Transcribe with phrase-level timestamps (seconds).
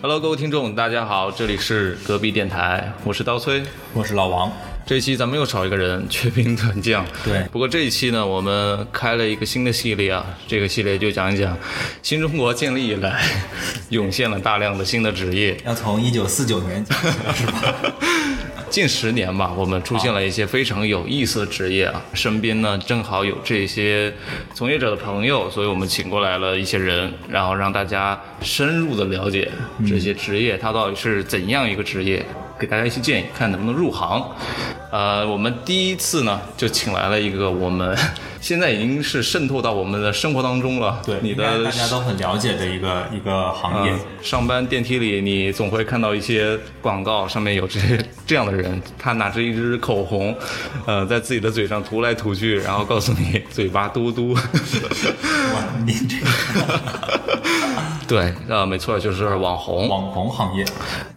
[0.00, 3.60] Hello，各位听众，大家好，这里是隔壁电台，我是刀崔。
[3.92, 4.52] 我是老王。
[4.86, 7.04] 这一期咱们又少一个人，缺兵短将。
[7.24, 11.58] 对不过这一期呢，我们开了一个新的系列啊，这个系列就讲一讲
[12.00, 13.20] 新中国建立以来
[13.88, 15.56] 涌现了大量的新的职业。
[15.66, 17.74] 要从一九四九年讲起是吧？
[18.70, 24.12] 近十年吧，我们出现了一些非常有意思的职业啊，身边呢正好有这些
[24.54, 29.50] 从业者的朋友，所以我们请过来了一些人，然后让大家深入的了解
[29.86, 32.24] 这些职业，它到底是怎样一个职业，
[32.58, 34.22] 给大家一些建议，看能不能入行。
[34.90, 37.94] 呃，我们第一次呢就请来了一个我们
[38.40, 43.92] 现在已经是渗透到我们的生活当中了，对你的大家都很了解的一个一个行业。
[43.92, 50.34] 嗯，上班电梯里，你总会看到一些广告，上面有这些这样的人，他拿着一支口红，
[50.86, 54.32] 呃，在自己的嘴上涂来涂去，然后告诉你嘴巴嘟嘟。
[54.32, 54.40] 哇，
[55.84, 56.80] 你这个
[58.08, 59.86] 对，呃，没错，就是网红。
[59.86, 60.64] 网红行业，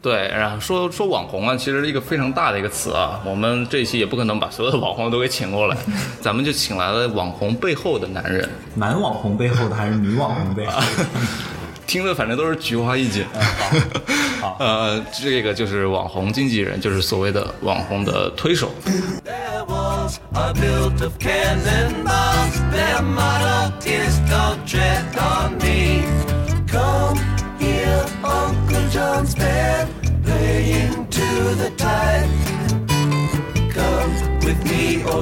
[0.01, 3.21] 对，然后说说网红啊，其实是一个非常大的一个词啊。
[3.25, 5.77] 我们这一期也不可能把所有的网红都给请过来，
[6.19, 10.85] 咱们就请来了网红背后的男人，男网红背后的还是女网红背后的？
[11.87, 13.25] 听的反正都是菊花一紧。
[14.39, 18.71] 好呃，这个就是网红经纪人，就是所谓的网红的推手。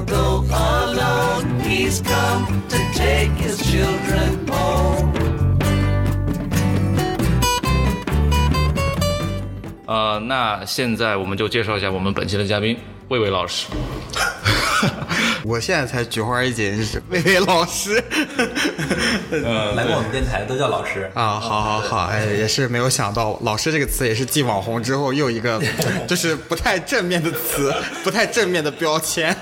[0.05, 1.59] Go alone.
[1.61, 5.13] He's come to take his children home.
[9.85, 13.67] 呃，那现在我们就介绍一下我们本期的嘉宾魏魏老师。
[15.49, 17.95] 我现在才菊花一紧，是魏魏老师。
[19.75, 21.09] 来过我们电台都叫老师。
[21.15, 25.59] 啊，好好好，哎，也是没有想到“老师”这个词也是继网红之后又一个，
[26.07, 29.35] 就是不太正面的词，不太正面的标签。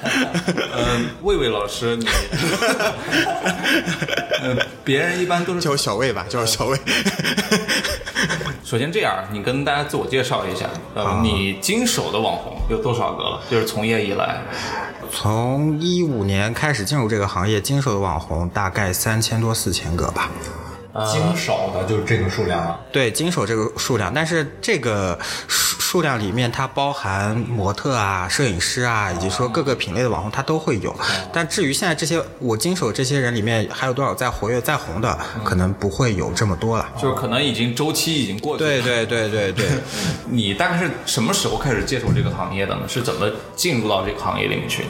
[0.78, 2.08] 嗯，魏魏老师，你，
[4.42, 4.56] 呃，
[4.86, 6.80] 别人一般都是叫小魏吧，叫我小魏。
[8.64, 13.42] 首先这样，你跟大家自我介绍一下，呃，你经手的网红有多少个了？
[13.50, 14.42] 就是从业以来，
[15.10, 20.30] 从一一五年开始进入这个行业，经手的网红大概三千多四千个吧。
[21.12, 22.80] 经手的就是这个数量了。
[22.91, 30.94] 对，经手这个数量，但是这个数数量里面它包含模特啊、摄影师啊，以及说各个品类的网红，它都会有。
[31.31, 36.90] 但至于现在这些我经手这些人里面还有多少在活跃、在红的，可能不会有这么多了。
[37.02, 38.69] 就是可能已经周期已经过去了。
[38.69, 39.66] 对对对对对，
[40.30, 42.88] 你大概是什么时候开始接触这个行业的呢？
[42.88, 44.84] 是怎么进入到这个行业里面去？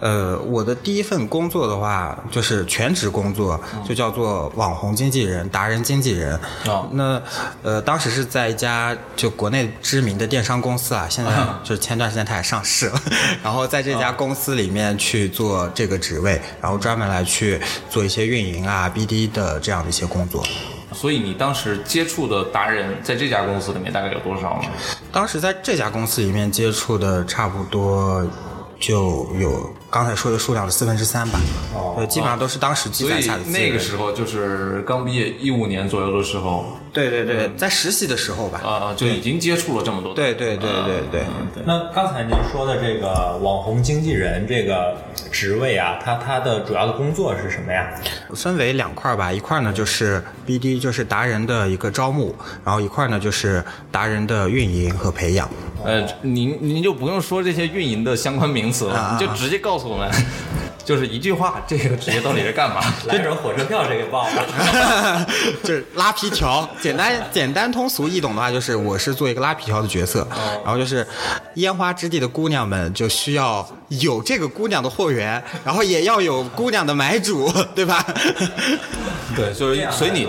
[0.00, 3.58] 呃，我的第一份工作的话，就是全职工作，
[3.88, 6.36] 就叫做网红经纪人、达人经纪人。
[6.66, 7.22] 哦那
[7.62, 11.30] 呃，当时是在一家就国内知名的电商公司啊， 现在
[11.62, 13.00] 就是前段时间它也上市了，
[13.44, 20.44] 然后在这家公司里面去做这个职位，然后专门来去做一些运营啊、BD 的这样的一些工作。
[20.92, 24.68] 所以你当时接触的达人，在这家公司里面大概有多少呢？
[25.12, 28.24] 当时在这家公司里面接触的差不多
[28.80, 31.40] 就有刚才说的数量的四分之三吧，
[31.74, 33.60] 哦，对，基本上都是当时积攒下的资源。
[33.60, 38.60] 那个时候就是刚毕业一五年左右的时候，对对对，在实习的时候吧。
[38.64, 40.12] 啊、就已经接触了这么多。
[40.12, 41.22] 对对对对对，
[41.64, 44.96] 那刚才您说的这个网红经纪人这个
[45.30, 47.88] 职位啊，他他的主要的工作是什么呀？
[48.34, 55.48] 分为两块儿吧，一块儿呢就是 BD，就是达人的一个招募，然后一块儿呢就是达人的运营和培养。
[55.84, 60.10] 呃，您您就不用说这些运营的相关名词了，啊你就直接告诉我们，
[60.84, 62.80] 就是一句话，这个职业到底是干嘛？
[63.06, 65.26] 来人火车票这个报了。
[65.62, 70.26] 就是拉皮条，简单简单通俗易懂的话，就是我是做一个拉皮条的角色，
[70.64, 71.06] 然后就是
[71.56, 78.04] 烟花之地的姑娘们就需要有这个姑娘的货源，然后也要有姑娘的买主，对吧？
[79.36, 80.26] 对，就是所以你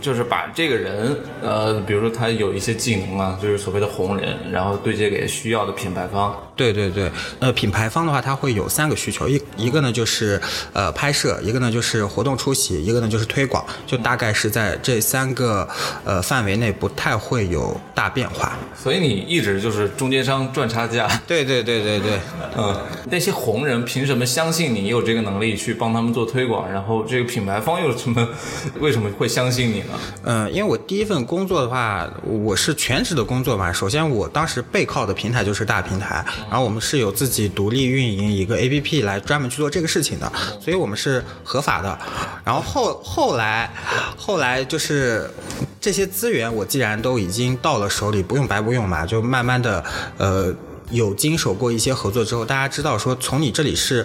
[0.00, 6.34] 就是把这个人，呃，比如说他有一些技能啊，就是所谓的红人，然后对接给需要的品牌方。
[6.56, 10.40] 对对对，呃，品牌方的话，它会有三个需求，一一个呢就是
[10.74, 15.66] 呃拍摄，一个呢就是活动出席，一个呢就是推广，就大概是在这三个
[16.04, 18.58] 呃范围内不太会有大变化。
[18.76, 21.08] 所以你一直就是中间商赚差价。
[21.26, 22.18] 对对对对对，
[22.58, 22.76] 嗯，
[23.10, 26.70] 那些红人凭什么相信你有这个能力去帮他们做推广？
[26.70, 28.28] 然后这个品牌方又什么
[28.80, 29.98] 为什么会相信你呢？
[30.24, 33.72] 嗯，因为我第一份工作的话，我是全职的工作嘛。
[33.72, 41.98] 首先，我当时背靠的平台就是大平台，然后我们是有自己独立运营一个 APP 来专门去做这个事情的，所以我们是合法的。
[42.44, 43.70] 然后后后来，
[44.16, 45.30] 后来就是
[45.80, 49.84] 这些资源，我既然都已经到了手里，不用白不用嘛，就慢慢的
[50.16, 50.54] 呃。
[50.90, 54.04] 有经手过一些合作之后，大家知道说从你这里是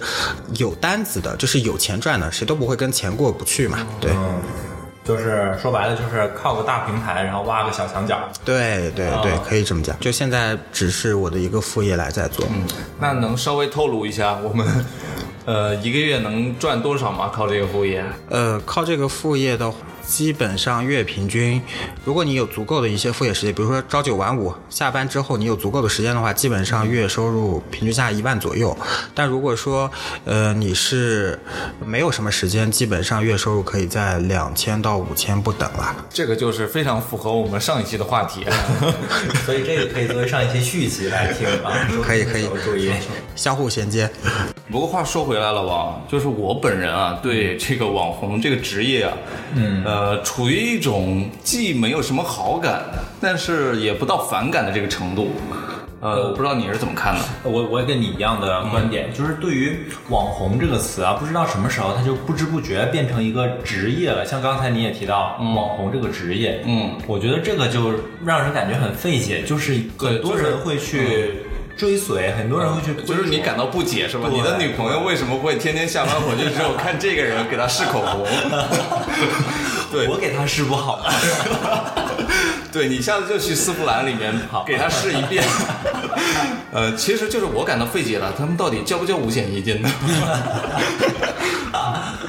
[0.56, 3.84] 有单子的，就是有钱赚的，谁都不会跟钱过不去嘛。
[4.00, 4.40] 对，嗯，
[5.06, 8.18] 就是说白了就是靠个大平台，然后挖个小墙角。
[8.44, 9.96] 对对对，可以这么讲。
[10.00, 12.44] 就现在只是我的一个副业来在做。
[12.50, 12.66] 嗯
[12.98, 14.66] 那能稍微透露一下我们
[15.44, 17.30] 呃一个月能赚多少吗？
[17.32, 18.04] 靠这个副业？
[18.30, 19.72] 呃，靠这个副业的，
[20.06, 21.60] 基本上月平均，
[22.04, 28.76] 如果你有足够的一些副业时间，比如说朝九晚五，下班之后你有足够的时间的话，基本上月收入平均下一万左右。
[29.14, 29.90] 但如果说
[30.24, 31.38] 呃你是
[31.84, 35.94] 没有什么时间，基本上月收入可以在两千到五千不等了。
[36.08, 38.46] 这个就是非常符合我们上一期的话题。
[39.44, 41.72] 所以这个可以作为上一期续集来听啊。
[42.04, 42.92] 可以可以注意。
[43.34, 44.08] 相互衔接。
[44.76, 49.12] 不过话说回来了，王，就是我本人啊，对这个网红这个职业啊，
[49.54, 52.82] 嗯，呃，处于一种既没有什么好感，
[53.18, 55.30] 但是也不到反感的这个程度。
[56.02, 57.20] 呃，我不知道你是怎么看的？
[57.44, 59.78] 我我也跟你一样的观点，就是对于
[60.10, 64.26] 网红这个词啊，不知道什么时候它就不知不觉变成一个职业了。
[64.26, 67.94] 像刚才你也提到网红这个职业，嗯，我觉得这个就
[68.26, 71.45] 让人感觉很费解，就是很多人会去
[71.76, 74.28] 追随，很多人会去，就是你感到不解是吧？
[74.32, 78.26] 你的女朋友为什么会天天下班回去之后看这个人给她试口红？
[79.92, 81.04] 对我给她试不好吗？
[82.72, 85.44] 对你下次就去丝芙兰里面跑给她试一遍。
[86.72, 89.90] 呃，其实就是我感到费解了，他们到底交不交五险一金呢？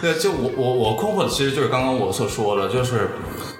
[0.01, 3.11] 对，就我我我困惑的其实就是刚刚我所说的，就是。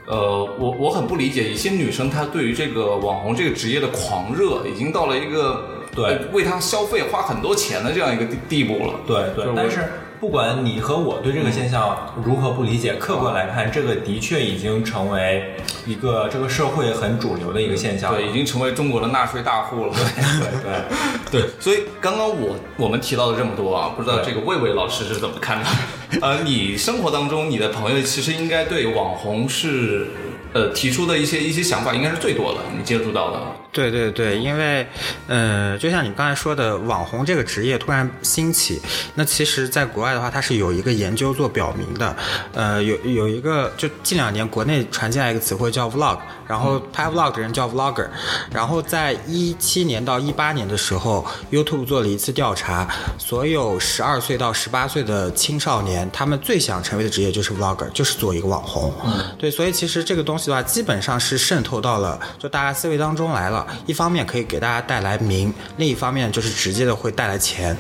[0.10, 0.16] 呃，
[0.58, 8.94] 我我很不理解，一些女生她对于这个网红这个职业的狂热，已经到了一个对呃为他消费花很多钱的这样一个地地步了。
[9.06, 15.56] 对对，就是但是不管你和我对这个现象如何不理解，客观来看，这个的确已经成为
[15.86, 18.14] 一个这个社会很主流的一个现象。
[18.14, 19.94] 对，已经成为中国的纳税大户了。
[19.94, 25.70] 对对 对，所以刚刚我我们提到了这么多啊，不知道这个魏魏老师是怎么看的？
[26.22, 30.08] 呃，你生活当中你的朋友其实应该对网红是
[30.54, 33.40] 呃提出的一些一些想法应该是最多的，你接触到的。
[33.78, 34.88] 对对对，因为，
[35.28, 38.82] 呃，就像你刚才说的，网红这个职业突然兴起，
[39.14, 42.16] 那其实在国外的话，它是有一个研究做表明的，
[42.56, 48.08] 呃，有有一个就近两年国内传进来一个词汇叫 vlog，然后拍 vlog 的人叫 vlogger，
[48.52, 52.88] 然后在一七年到一八年的时候，YouTube 做了一次调查，
[53.20, 58.92] 所有十二岁到十八岁的青少年，他们最想成为的职业就是 vlogger，就是做一个网红。
[59.06, 63.67] 嗯，对，所以其实这个东西的话，基本上是渗透到了就大家思维当中来了。
[63.86, 67.76] 一方面可以给大家带来名，另一方面就是直接的会带来钱。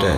[0.00, 0.10] 对。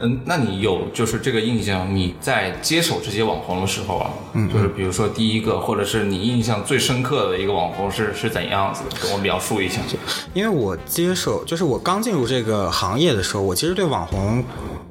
[0.00, 1.92] 嗯，那你有就是这个印象？
[1.92, 8.96] 你在接手这些网红的时候啊，嗯，就是比如说第一个，或者是你印象最深刻的一个网红是是怎样子的？
[9.02, 9.80] 跟我描述一下。
[10.34, 14.44] 因为我接手，就是我刚进入这个行业的时候，我其实对网红、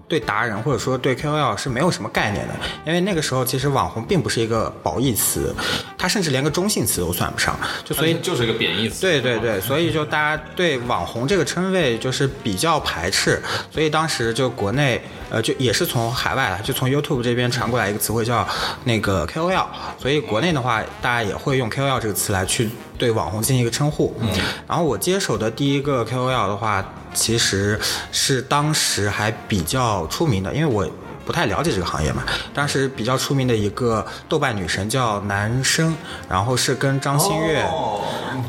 [0.07, 2.53] 对达人或者说对 KOL 是没有什么概念的，
[2.85, 5.53] 因为那个时候其实网红并不是一个褒义词，
[5.97, 9.01] 它甚至连个中性词都算不上，就所以就是一个贬义词。
[9.01, 18.47] 对对对，所以就大家对网红这个称谓就是比较排斥，所以当时就国内呃就也是从海外啊，就从 YouTube 这边传过来一个词汇叫
[18.85, 19.65] 那个 KOL，
[19.99, 24.15] 所以国内的话大家也会用 KOL 这个词来去对网红进行一个称呼。
[24.19, 24.29] 嗯，
[24.67, 27.79] 然后我接手的第一个 KOL 的话，其实
[28.11, 30.89] 是当时还比较出名的，因为我。
[31.27, 32.23] 不太了解这个行业嘛，
[32.53, 35.93] 当时比较出名的一个豆瓣女神叫男生，
[36.29, 37.99] 然后是跟张馨月，哦，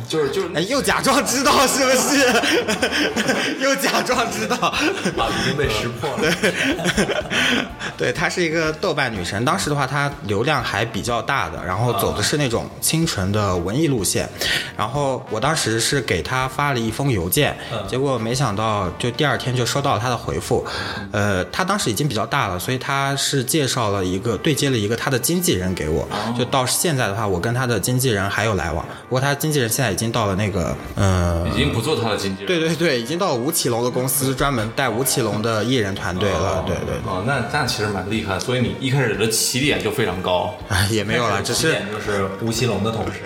[0.08, 2.26] 就是就是哎，又假装知道是不是？
[3.60, 6.34] 又假装知道，啊，已经被识破了。
[7.96, 14.28] 对，她是一个豆瓣女神，当时的话她流量还比较大的，然后走的是那种清纯的文艺路线。
[14.76, 17.56] 然后我当时是给她发了一封邮件，
[17.88, 20.64] 结果没想到就第二天就收到了她的回复。
[21.12, 26.08] 呃，她当时已经比较大了，所以她是介绍了一个对接了一个她的经纪人给我。
[26.38, 32.48] 就到现在的话，我跟她的经纪人还有来往，不过她经纪人现现在已经到了那个呃已经不做他的经纪人。
[32.48, 36.64] 对对对，已经到吴奇隆的公司，专门带吴奇隆的艺人团队了。
[36.66, 40.52] 对对对，哦，那那其实蛮厉害，所以你一开始的起点就非常高。
[40.68, 43.20] 哎 也没有了，只是起点就是吴奇隆的同事。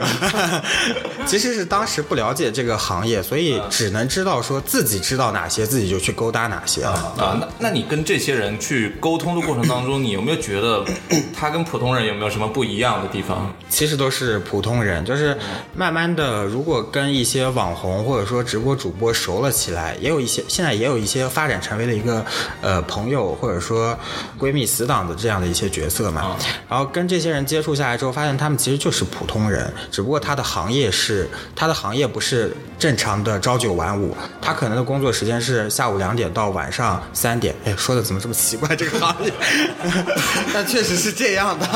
[1.25, 7.15] 其实是当时不了解这个行业，所以只能知道说自己知道哪些，自己就去勾搭哪些了。
[7.17, 10.85] 啊，那那你跟这些人去沟通的过程当中，你有没有觉得
[11.35, 13.51] 他跟普通人有没有什么不一样的地方？
[13.71, 15.35] 其实都是普通人，就是
[15.75, 22.25] 慢慢的，如果跟一些网红或者说直播主播熟了起来，也有一些现在也有一些发展成为了一个
[22.61, 23.99] 呃朋友或者说
[24.39, 26.37] 闺蜜死党的这样的一些角色嘛。
[26.69, 37.55] 然后跟这些人接触下来之后，发现他们其实就是普通人，只不过他的行业是他的行业不是正常的朝九晚五，他可能的工作时间是下午两点到晚上三点。
[37.65, 39.33] 哎，说的怎么这么奇怪这个行业？
[40.55, 41.67] 但确实是这样的，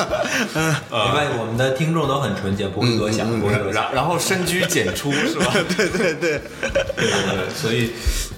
[0.54, 0.74] 嗯。
[0.90, 3.84] 没关系， 我们的听众都很纯洁，不会多想，不会多想。
[3.86, 5.52] 然然后深居简出 是吧？
[5.76, 6.40] 对对对，
[6.96, 7.90] 对，所以，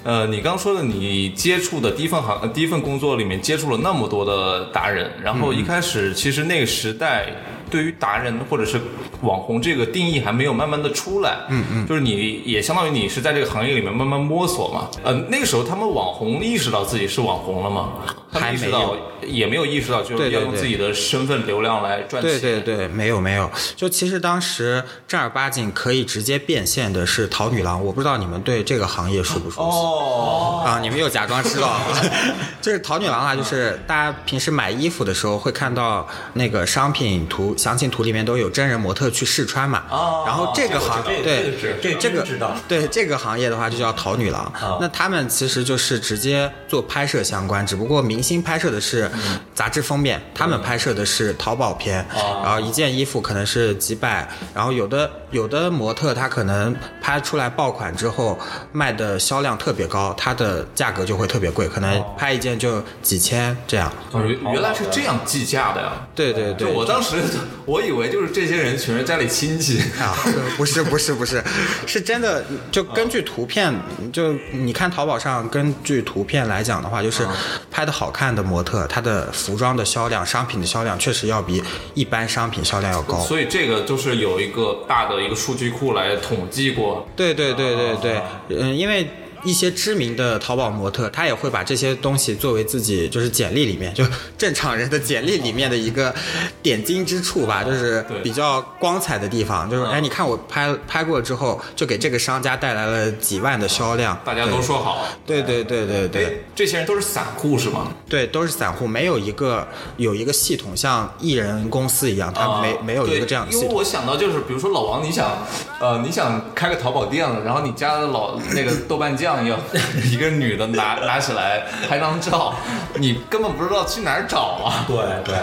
[0.02, 7.26] 呃，你刚说的，你接触的第一份行呃第一份工作里面接触了那么多的达人，然后一开始其实那个时代
[7.70, 8.80] 对于达人或者是
[9.20, 17.92] 网红这个定义还没有慢慢的出来，嗯嗯，就是你也相当于你是在这个行业里面慢慢摸索嘛，呃，那个时候他们网红意识到自己是网红了吗？
[18.32, 22.40] 他们意识到也没有意识到，就是要用自己的身份流量来赚钱。
[22.40, 29.76] 对对对，没有没有，就其实当时正儿八经可以直接变现的是淘女郎，我不知道你们对这个行业熟不熟悉？
[29.76, 31.80] 哦，啊，你们又假装知道，
[32.60, 39.84] 就是淘女郎啊，就是大家平时买衣服的时候会看到那个商品图、详情图里面都有真人模特去试穿嘛。
[39.90, 44.52] 哦然后这个行对对这个知道对这个行业的话就叫淘女郎。
[44.80, 49.08] 那他们其实就是直接做拍摄相关，只不过明星拍摄的是
[49.54, 52.04] 杂志封面，他们拍摄的是淘宝片。
[52.42, 58.36] 然后一件衣服可能是几百，然后有的有的模特他可能拍出来爆款之后
[58.72, 63.92] 卖的销量特别高，它的价格就会特别贵，可能拍一件就几千这样。
[64.12, 66.08] 原原来是这样计价的呀。
[66.16, 67.18] 对对对，我当时
[67.66, 69.78] 我以为就是这些人全是家里亲戚。
[70.00, 70.12] 啊，
[70.58, 71.40] 不是不是不是，
[71.86, 72.44] 是真的。
[72.72, 73.72] 就根据图片，
[74.12, 77.24] 就你看淘宝上根据图片来讲的话，就是
[77.70, 81.62] 拍的好看的模特，它的服装的销量、商品的销量确实要比
[81.94, 83.18] 一般商品销量要高。
[83.20, 87.06] 所以这个就是有一个大的一个数据库来统计过。
[87.14, 89.08] 对对对对对，嗯，因为。
[89.44, 94.04] 一些知名的淘宝模特，他也会把这些东西作为自己就是简历里面，就
[94.36, 96.14] 正常人的简历里面的一个
[96.62, 99.68] 点睛之处吧，就是比较光彩的地方。
[99.70, 104.18] 就是哎，你看我拍拍过之后，就给这个商家带来了几万的销量。
[104.24, 107.92] 大家都说好，对对对对对哎，这些人都是散户是吗？
[108.08, 109.66] 对，都是散户，没有一个
[109.96, 113.68] 有一个系统，像艺人公司一样，他没没有一个这样的系统。
[113.68, 115.46] 啊因为我想到就是，比如说老王，你想，
[115.80, 119.58] 呃，你想开个淘宝店了，然后你家的老那个豆瓣酱要
[120.04, 122.54] 一个女的拿拿起来拍张照，
[122.96, 124.84] 你根本不知道去哪儿找啊。
[124.86, 125.36] 对对，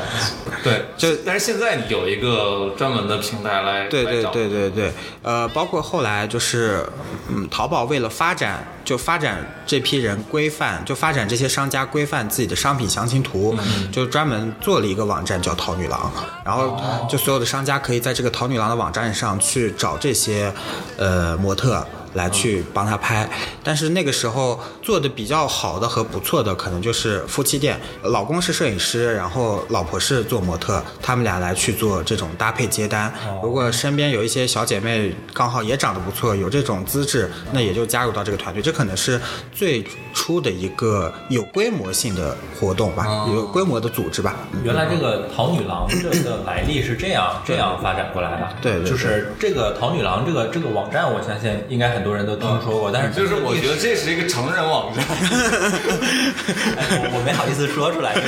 [0.64, 6.86] 对，就但是现在你有一个专门的平台来对对对对对，呃，包括后来就是，
[7.30, 13.56] 嗯，淘宝为了发展，就发展这批人规范，就发展这些商家规范自己的商品详情图，
[13.92, 16.12] 就专门做了一个网站叫淘女郎，
[16.44, 20.52] 然后就所有的商家可以在这个淘女郎的网站上去找这些，
[20.98, 21.86] 呃，模特。
[22.16, 23.30] 来去帮他拍，
[23.64, 33.14] 但是那个时候做的比较好的和不错的，可能就是夫妻店，老公是摄影师，然后老婆是做模特，他们俩来去做这种搭配接单。
[33.44, 38.62] 如果身边有一些小姐妹刚好也长得不错，有这种资质，那也就加入到这个团队。
[38.62, 39.20] 这可能是
[39.54, 44.36] 最初的一个有规模性的活动吧，有规模的组织吧。
[44.64, 48.50] 原来这个淘女郎这个来历是这样这样发展过来的。
[48.62, 55.04] 对对对就是这个淘女郎这个这个网站，我相信应该很多人都听说过，但是就是我觉得这是一个成人网站。
[56.78, 58.14] 哎我我没好意思说出来。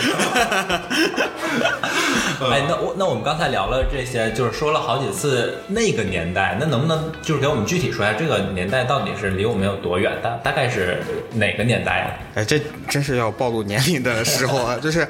[2.52, 10.12] 哎，那我那我们刚才聊了这些，就是说了好几次那个年代，那能不能就是给我们具体说一下这个年代到底是离我们有多远？
[10.24, 11.02] 大大概是
[11.34, 12.10] 哪个年代啊？
[12.36, 15.08] 哎，这真是要暴露年龄的时候啊， 就是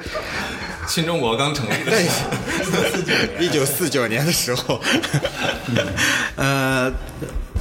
[0.86, 2.30] 新中国刚成立的时候，
[3.38, 4.80] 一九四九年的时候，
[6.36, 6.90] 呃，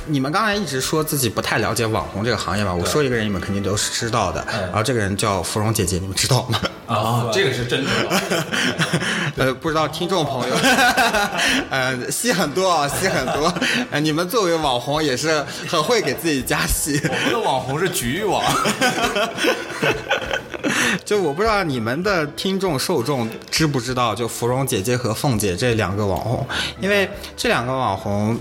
[0.07, 2.73] 你们刚才一直说自己不太了解网红这个行业吧？
[2.73, 4.45] 我说一个人，你们肯定都是知道的。
[4.49, 6.59] 然后这个人叫芙蓉姐姐，你们知道吗？
[6.87, 8.17] 啊，这个是真知道。
[9.37, 10.55] 呃，不知道听众朋友，
[11.69, 13.53] 呃，戏很多啊，戏很多。
[13.91, 16.99] 呃，你们作为网红也是很会给自己加戏。
[17.03, 18.43] 我们的网红是局域网。
[21.05, 26.45] 就我不知道你们的听众受众知不知道，就芙蓉姐姐和凤姐这两个网红，
[26.79, 28.37] 因为这两个网红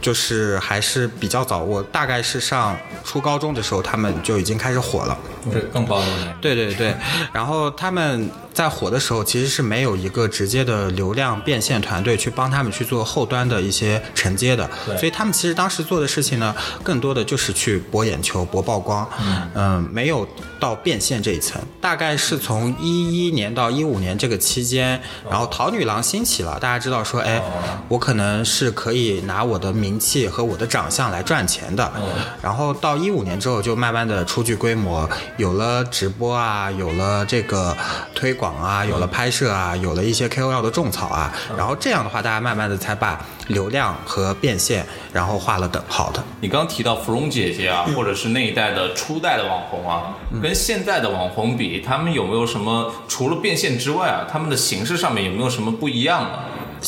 [0.00, 5.16] 就是还是比较早，我大概是上初高中的时候，他们就已经开始火了。
[5.52, 6.36] 这更暴露年。
[6.40, 6.94] 对对对，
[7.32, 14.96] 然后他们在火的时候，其实是没有一个直接的流量变现团队去帮他们去做后端的一些承接的，对。
[14.96, 19.06] 所以他们其实当时做的事情呢，更多的就是去博眼球、博曝光，
[19.54, 20.26] 嗯、没有
[20.60, 21.60] 到变现这一层。
[21.80, 27.42] 大概是从一一年到一五年这个期间，然后淘女郎兴起了，大家知道说，哎，
[27.88, 31.92] 我可能是可以拿我的名气和我的长相来赚钱的，
[32.40, 35.08] 然后到一五年之后，就慢慢的初具规模，
[35.38, 37.76] 有了直播啊，有了这个
[38.14, 46.22] 推广啊，有了拍摄啊，有了一些 KOL 的种草啊，然后这样的话，大家慢慢的才把流量和变现，然后画了等号的。
[46.40, 56.38] 你刚刚提到芙蓉姐姐啊，或者是那一代的初代的网红啊，跟现在的网红比，他们有没有什么除了变现之外啊，他们的形式上面有没有什么不一样呢？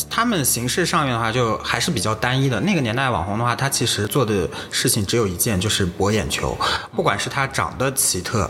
[0.09, 2.59] 他们形式上面的话，就还是比较单一的。
[2.61, 6.57] 那个年代网红的话，他其实做的事情只有一件，就是博眼球。
[6.95, 8.49] 不管是他长得奇特，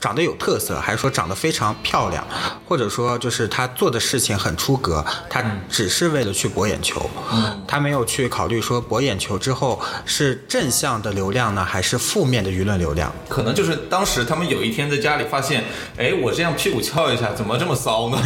[0.00, 2.26] 长得有特色，还是说长得非常漂亮，
[2.66, 7.08] 或者说就是他做的事情很出格，他只是为了去博眼球。
[7.66, 13.12] 他没有去考虑说博眼球之后是正向的流量呢，还是负面的舆论流量。
[13.28, 15.64] 可能就是当时他们有一天在家里发现，
[15.96, 18.18] 哎，我这样屁股翘一下，怎么这么骚呢？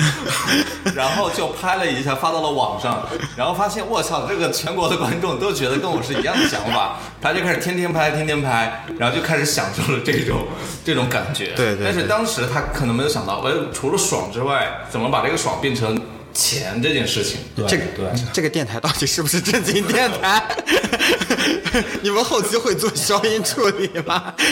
[0.95, 10.47] 然后就拍了一下，发到了网上，然后发现我操，这个全国的观众都觉得跟我是一样的想法，他就开始天天拍，天天拍，然后就开始享受了这种
[10.85, 11.53] 这种感觉。
[11.57, 16.01] 对对对但是当时他可能没有想到，哎，除了爽之外，怎么把这个爽变成
[16.33, 17.41] 钱这件事情？
[17.57, 20.43] 对这个对，这个电台到底是不是正经电台？
[22.03, 24.35] 你们后期会做消音处理吗？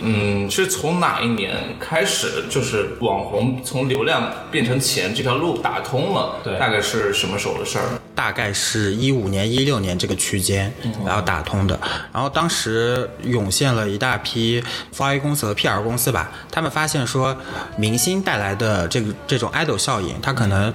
[0.00, 6.36] 嗯，是从哪一年开始，就是网红从流量变成钱这条路打通了？
[6.44, 7.84] 对大概是什么时候的事儿？
[8.14, 10.72] 大概是一五年、一六年这个区间，
[11.04, 11.78] 然后打通的。
[12.12, 14.62] 然后当时涌现了一大批
[14.96, 17.36] 华为公司和 PR 公司吧，他们发现说，
[17.76, 20.72] 明星带来的这个这种 idol 效应，它可能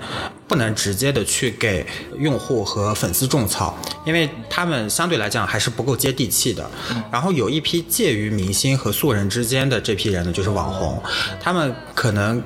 [0.54, 1.84] 不能直接的去给
[2.20, 6.70] 用户和粉丝种草，因为他们相对来讲还是不够接地气的。
[7.12, 11.02] 然后有一批介于明星和素人之间的这批人呢，就是网红，
[11.42, 12.40] 他们可能。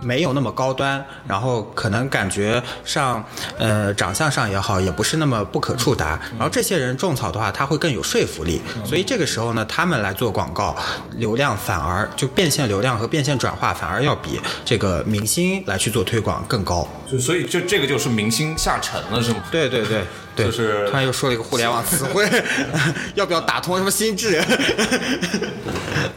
[0.00, 3.24] 没有那么高端，然后可能感觉上，
[3.58, 6.20] 呃，长相上也好，也不是那么不可触达。
[6.32, 8.60] 然后这些人种草的话，他会更有说服力。
[8.84, 10.76] 所以这个时候呢，他们来做广告，
[11.16, 16.86] 流量反而就变现流量和变现转化反而要比这个明星来去做推广更高。
[17.10, 19.42] 就所以就这个就是明星下沉了，是吗？
[19.50, 20.04] 对对对
[20.38, 22.28] 对，就是突然又说了一个互联网词汇，
[23.14, 24.40] 要不要打通什么心智？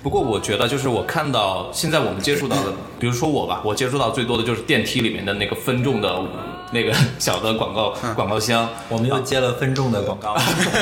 [0.04, 6.22] 不过我觉得，就是我看到现在我们接触到的，比如说我吧，我接触到最多的就是电梯里面的那个分众的
[6.72, 10.36] 那个小的广告广告箱，我们又接了分众的广告。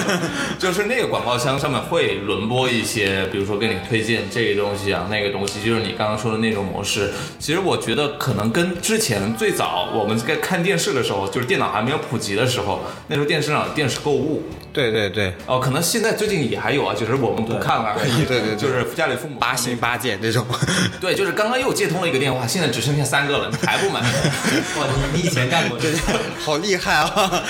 [0.59, 7.11] 就是那个广告箱上面会轮播一些，比如说给你推荐这个东西啊，那个东西，就是你刚刚说的那种模式。
[7.39, 14.43] 其实我觉得可能跟之前最早我们在看电视的时候，就是电脑还没有普及的时候，那时候电视上有电视购物。
[14.79, 18.23] 对对对，哦，可能现在最近也还有啊，就是我们不看了而已。
[18.25, 20.45] 对对对 就是家里父母八星八戒这种。
[21.01, 23.99] 对，就是刚刚又接通了一个电话，现在只剩下三个了，你还不买？
[24.79, 25.97] 哇，你你以前干过这个？
[26.39, 27.43] 好厉害啊，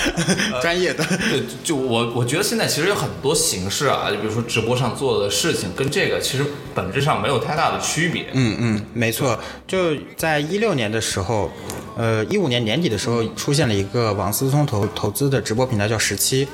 [0.60, 1.04] 专业的。
[1.04, 8.26] 对，就我我觉得现在其实有很多形式啊，就比如说直播上做的事情，跟这个其实本质上没有太大的区别。
[8.32, 11.50] 嗯嗯，没错，就在一六年的时候，
[11.96, 16.46] 呃，一五年年底的时候出现了一个王思聪投投资的直播平台叫十七，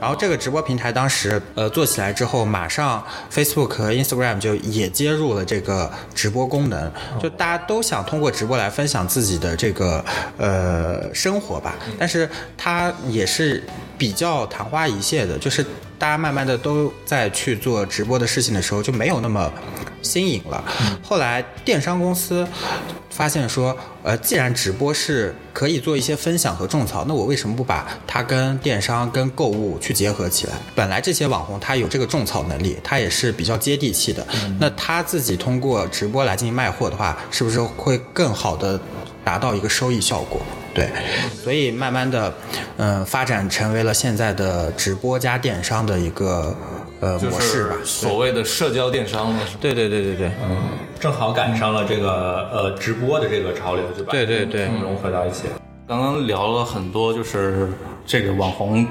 [0.00, 10.04] 然后这个直播平台当时呃做起来之后，马上 Facebook 和 Instagram 就也接入了这个直播功能，就大家都想通过直播来分享自己的这个
[10.38, 13.62] 呃生活吧，但是它也是
[13.96, 15.64] 比较昙花一现的，就是
[15.98, 19.52] 大家慢慢的都在去做直播的事情的时候，就没有那么
[20.04, 20.62] 新颖了。
[21.02, 22.46] 后来电商公司
[23.10, 30.52] 发现说，呃，既然直播是可以做一些分享和种草，那我为什么不把它跟电商、跟购物去结合起来？
[30.74, 34.26] 本来这些网红他有这个种草能力，他也是比较接地气的。
[34.60, 38.78] 那他自己通过直播来进行卖货的话，是不是会更好的
[39.24, 40.40] 达到一个收益效果？
[40.74, 40.90] 对，
[41.44, 42.34] 所以慢慢的，
[42.78, 46.52] 嗯、发展成为了现在的直播加电商的一个
[47.04, 47.84] 呃就模式吧是。
[47.84, 49.58] 所谓的社交电商了，是吧？
[49.60, 50.30] 对对对对对，
[50.98, 55.44] 正好赶上了这个呃直播的这个潮流，就把对对对融合到一起。
[55.86, 57.68] 刚刚聊了很多，就是
[58.06, 58.86] 这个网红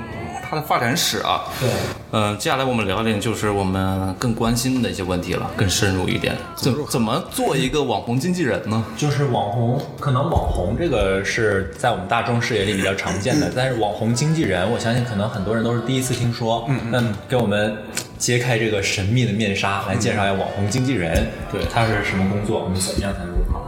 [0.54, 1.42] 它的发展史啊。
[1.60, 1.68] 对，
[2.12, 6.36] 嗯、接下来我们聊一点就是我们更关心的一些问题了，更深入一点。
[6.56, 8.86] 怎怎么做一个网红经纪人呢？
[8.96, 16.66] 就是网红，可能网红这个是在我们大众视野里比较常见的，但是网红经纪人，我相信可能很多人都是第一次听说。
[16.68, 17.76] 嗯那给我们
[18.20, 23.63] 揭开这个神秘的面纱，来介绍一下网红经纪人，对，他是什么工作，我们怎么样才能入行？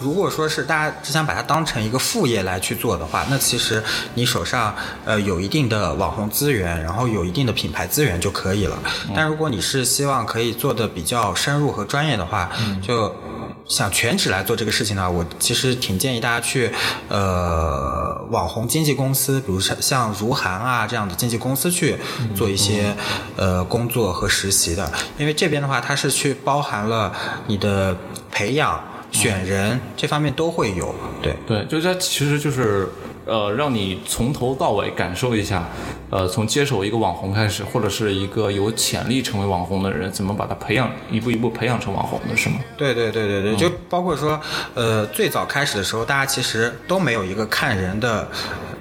[0.00, 3.82] 如果说是大家只想把它当成一个副业来去做的话，那其实
[4.14, 8.78] 你手上呃有一定的网红资源，然后有一定的品牌资源就可以了。
[9.14, 12.50] 但如果你是希望可以做的比较深入和专业的话，
[12.82, 13.14] 就
[13.66, 16.70] 想全职来做这个事情呢，我其实挺建议大家去
[17.08, 21.98] 呃网红经纪公司，比如像像如涵啊这样的经纪公司去
[22.34, 22.94] 做一些
[23.36, 27.12] 呃工作和实习的，因为这边的话它是去包含了
[27.46, 27.96] 你的
[28.30, 28.80] 培养。
[29.10, 31.34] 选人这方面都会有，对。
[31.46, 32.88] 对，就是它其实就是
[33.24, 35.68] 呃，让你从头到尾感受一下，
[36.10, 42.56] 呃，从接手一个网红开始，或者是一个有潜力成为网红的人，怎么把他培养，一步一步培养成网红的，是吗？
[42.76, 44.40] 对对对对对，就包括说，
[44.74, 48.26] 呃，最早开始的时候，大家其实都没有一个看人的，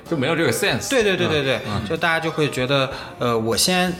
[0.10, 0.90] 就没有这个 sense。
[0.90, 3.94] 对对对对对，就大家就会觉得，呃，我先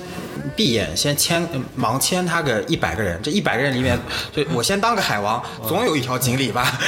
[0.56, 3.98] 闭眼先签呃盲签他个一百个人，这一百个人里面，
[4.32, 6.72] 就我先当个海王， 总有一条锦鲤吧。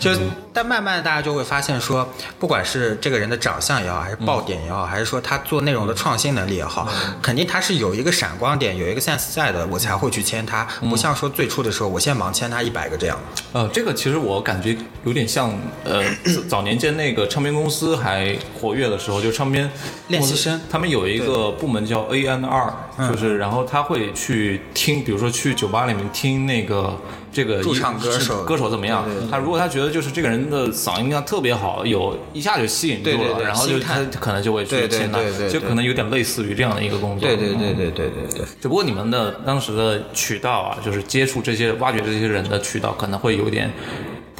[0.00, 0.10] 就
[0.52, 2.08] 但慢慢的大家就会发现说，
[2.38, 6.88] 不管是这个人的长相也好，还是爆点也好，还是说他做内容的创新能力也好，
[7.22, 13.18] 肯定他是有一个闪光点，有一个 sense 在的，我才会去签他，不像说最初的时候我先盲签他一百个这样。
[13.52, 15.52] 呃，这个其实我感觉有点像，
[15.84, 16.02] 呃，
[16.48, 19.70] 早年间那个唱片公司还活跃的时候，就唱片
[20.08, 22.74] 练习生他们有一个部门叫 A N R，
[23.08, 26.98] 就是然后他会去听，比如说去酒吧里面听那个
[27.32, 29.04] 这个驻唱艺歌手歌手怎么样。
[29.30, 37.28] 他如果他觉得就是这个人的嗓音啊特别好，有一下就吸引住了，然后就他可能就会去签他就可能有点类似于这样的一个工作。
[37.28, 38.44] 对对对嗯对对对对。
[38.60, 43.70] 只不过你们的当时的渠道啊，就是接触这些、挖掘这些人的渠道，可能会有点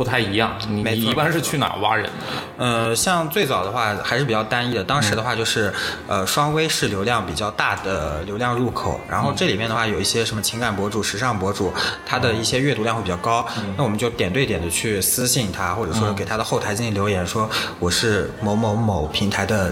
[0.01, 0.57] 不太一样。
[0.67, 2.11] 你你一般是去哪挖人的？
[2.57, 5.71] 呃，像最早的话还是比较单一的，当时的话就是，
[6.09, 11.71] 呃，双微是流量比较大的流量入口，然后这里面的话有一些什么情感博主、时尚博主，
[12.07, 17.47] 他的一些阅读量会比较高，那我们就点对点的去私信他，或者说给他的后台进行留言，说
[17.79, 19.71] 我是某某某平台的。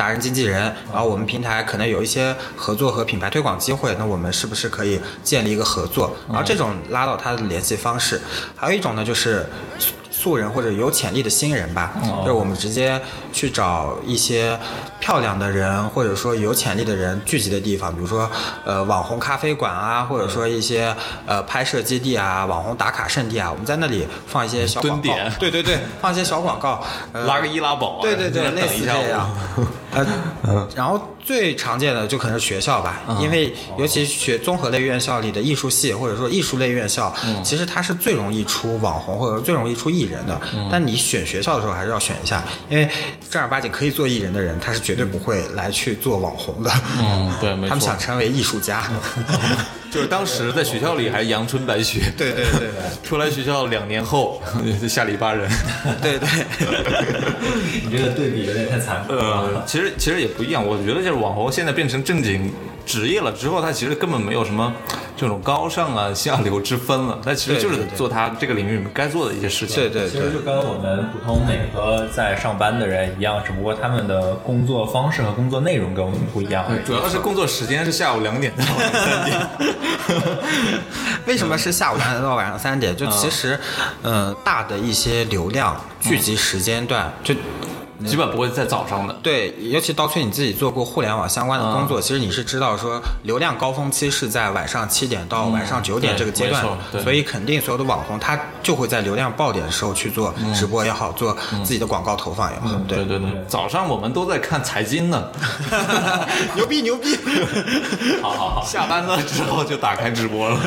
[0.00, 6.16] 达人经纪人，然后我们平台可能有一些合作和品牌推广机会，那我们是不是可以建立一个合作？
[6.26, 8.18] 然后这种拉到他的联系方式，
[8.56, 9.46] 还有一种呢就是
[9.78, 12.98] 素素人或者有潜力的新人吧，就是我们直接
[13.30, 14.58] 去找一些
[15.00, 18.30] 漂亮的人或者说有潜力的人聚集的地方，比如说
[18.64, 20.94] 呃网红咖啡馆啊，或者说一些
[21.26, 25.14] 呃拍摄基地啊、网红打卡圣地啊，我们在那里放一些小广告。
[25.38, 29.30] 对对对， 放一些小广告，呃拉个易拉宝啊，对对对，等 类似这样。
[29.92, 40.40] 呃，然后最常见的就可能是学校吧，因为尤其学综合类院校里的艺术系或者说艺术类院校，其实它是最容易出网红或者说最容易出艺人的。
[40.70, 42.88] 但你选学校的时候还是要选一下，因为
[43.28, 46.70] 正儿八经可以做艺人的人，他是绝对不会来去做网红的。
[47.00, 48.82] 嗯对 没错他们想成为艺术家。
[49.90, 52.68] 就是当时在学校里还阳春白雪，对对对
[53.02, 54.40] 出来学校两年后
[54.88, 55.50] 下里巴人。
[56.00, 56.28] 对 对。
[57.84, 59.20] 你这个对比有点太残酷了。
[59.20, 62.52] 呃，其实其实也不一样，我觉得就是网红现在变成正经
[62.86, 64.72] 职业了之后，他其实根本没有什么
[65.20, 69.76] 这种高尚啊下流之分了，他其实就是做他这个领域里面该做的一些事情。
[69.76, 76.82] 对对对其实就跟我们普通每个在上班的人一样，只不过他们的工作方式和工作内容跟我们不一样对。
[76.84, 79.40] 主要是工作时间是下午两点到晚上三点。
[81.26, 82.96] 为什么是下午两点到晚上三点？
[82.96, 83.60] 就其实，
[84.00, 87.34] 呃，大的一些流量聚集时间段，就
[88.06, 89.14] 基本不会在早上的。
[89.22, 96.64] 对，尤其刀崔你自己做过互联网相关的工作，其实你是知道说流量高峰期是在晚上七点到晚上九点这个阶段
[97.02, 105.30] 所以肯定所有的网红他就会在流量爆点的时候去做直播也好，做自己的广告投放也好，对，对对对，早上我们都在看财经呢，
[106.54, 107.16] 牛 逼牛逼，
[108.20, 109.20] 好好好，下班了。
[109.30, 110.58] 之后就打开直播了。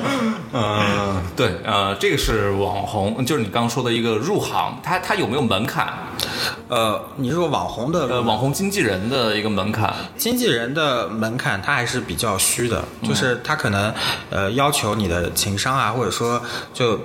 [0.52, 5.92] 嗯，对，呃，这个是网红，就是你刚刚说的一个入行，它它有没有门槛？
[6.70, 9.92] 呃，你说网红的呃，网红经纪人的一个门槛。
[10.16, 13.92] 经纪人的门槛它还是比较虚的，就是他可能
[14.30, 16.40] 呃要求你的情商啊，或者说
[16.72, 16.96] 就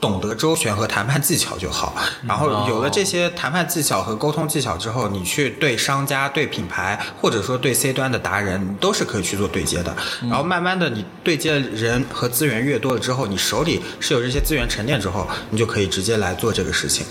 [0.00, 1.94] 懂得周旋和谈判技巧就好。
[2.26, 9.94] 然后有了这些谈判技巧和沟通技巧之后，你去对商家、对品牌，或者说对 C 端的达人，你都是可以去做对接的。
[10.22, 17.06] 然后慢慢的，你对接的人和资源越多了之后，你手里是有这些资源沉淀之后，你就可以直接来做这个事情。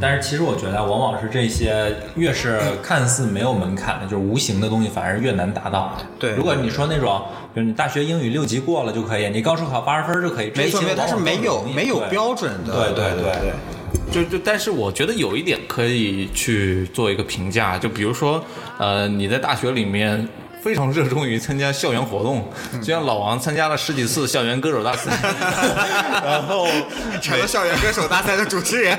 [0.00, 5.96] 但是其实我觉得，往往是这些越是看似没有门槛的，就是无形的东西，反而越难达到。
[6.18, 7.22] 对如果你说那种，
[7.54, 12.70] 就是你大学英语六级过了就可以，你高数考八十分就可以，没错，没错，它是没有没有对标准的。
[12.74, 13.52] 对对对对
[14.10, 18.42] 就就，但是我觉得有一点可以去做一个评价，就比如说，
[18.78, 20.26] 呃，你在大学里面。
[20.60, 22.50] 非常热衷于参加校园活动，
[22.82, 25.16] 就像老王参加了十几次校园歌手大赛，
[26.24, 26.66] 然后
[27.22, 28.98] 成了校园歌手大赛的主持人。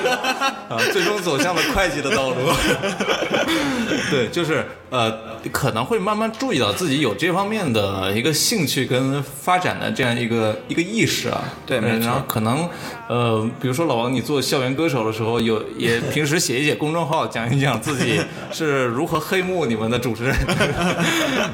[0.68, 2.36] 啊，最终走向了会计的道路。
[4.12, 5.12] 对，就是呃，
[5.52, 11.42] 可能会慢慢注意到自己有这方面的一个兴趣跟发展的这样一个一个意识啊。
[11.64, 12.68] 对没错嗯然后可能
[13.08, 18.20] 呃，比如说老王，你做校园歌手的时候，有也平时写一写公众号，讲一讲自己
[18.52, 20.36] 是如何黑幕你们的主持人。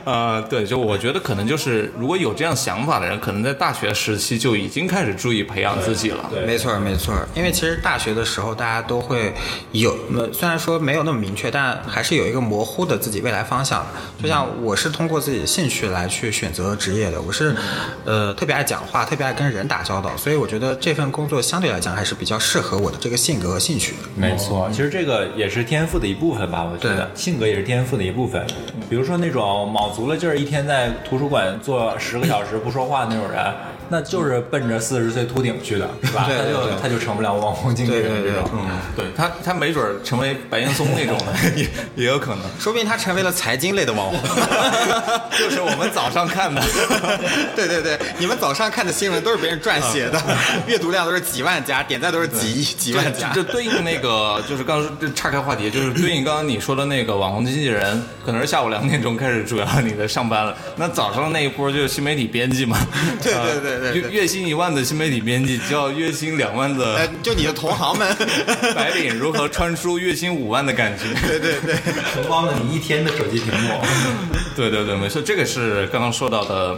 [0.04, 6.28] 啊、 对，就我觉得可能就是如果有这样想法的人，可能在大学时期就已经开始注意培养自己了。
[6.30, 9.32] 对没错，没错，因为其实大学的时候，大家都会
[9.72, 13.84] 有，呃虽然说没有那么明确，但还是有一个模糊的自己未来方向。
[14.22, 17.52] 就像我是通过自己的兴趣来去选择职业的，我是，
[18.04, 23.98] 呃，特别爱讲话，特别爱跟人打交道，所以我觉得这份工作相对来讲还是比较适合我的这个性格和兴趣的。
[24.14, 28.46] 没错，其实这个也是天赋的一部分吧，我觉得性格也是天赋的一部分。
[28.88, 33.44] 比如说那种卯足了劲儿，一天在图书馆坐十个小时不说话的那种人，
[33.88, 36.24] 那就是奔着四十岁秃顶去的，是吧？
[36.28, 38.50] 对对他就他就成不了网红经纪人对对对这种。
[38.54, 42.44] 嗯，对他，他没准儿成为白岩松那种的， 也也有可能。
[42.60, 44.20] 说不定他成为了财经类的网红。
[45.36, 46.62] 就是我们早上看的，
[47.56, 50.22] 对对对，你们早上看的新闻都是别人撰写的，
[50.66, 53.32] 阅读量都是几万加，点赞都是几亿、几万加。
[53.32, 62.78] 就对应那个，就是刚刚这岔开话题，就是对应刚刚你说的那个网红经纪人，可能是下午两点钟开始主要你的上班了，那早上那一波就是新媒体编辑嘛，
[63.22, 68.16] 对呃对对对对月月薪一万的新媒体编辑叫月薪两万呃的，就你的同行们，
[68.74, 71.04] 白领如何穿出月薪五万的感觉。
[71.26, 71.76] 对对对。
[72.14, 73.80] 承包了你一天的手机屏幕。
[74.56, 76.76] 对对对，没错，这个是刚刚说到的，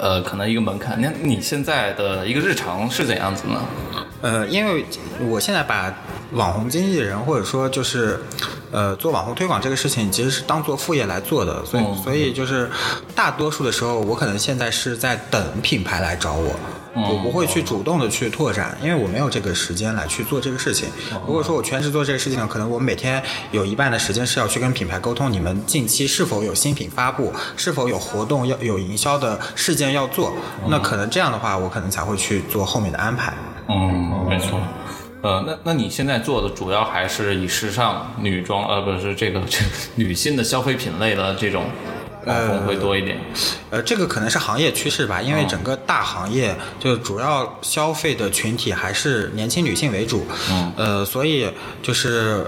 [0.00, 1.00] 呃，可能一个门槛。
[1.00, 3.60] 那你现在的一个日常是怎样子呢？
[4.22, 4.84] 呃，因为
[5.28, 5.92] 我现在把
[6.32, 8.18] 网红经纪人或者说就是
[8.72, 12.70] 呃做网红推广这个事情，其实是当做副业来做的，所以、嗯所以就是
[13.14, 16.54] 大多数的时候，我可能现在是在等品牌来找我。
[16.94, 20.88] 我不会去主动的去拓展，因为我没有这个时间来去做这个事情。
[21.26, 30.32] 如果说我全职做这个事情，可能我每天有一半的时间是要去跟品牌沟通，你们近期是否有新品发布，是否有活动要有营销的事件要做，
[30.68, 33.34] 那可能这样的话，我可能才会去做后面的安排。
[33.68, 34.60] 嗯，没错。
[35.22, 41.64] 呃，那那你现在做的主要还是以时尚、女装，呃，不是这个这个女性的消费品类的这种
[42.26, 43.18] 网红会多一点。
[43.70, 51.48] 呃，这个可能是行业趋势吧，因为整个大行业就主要消费的群体还是年轻女性为主，嗯，呃，所以
[51.82, 52.46] 就是。